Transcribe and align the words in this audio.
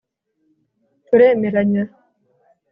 Turemeranya 1.05 1.83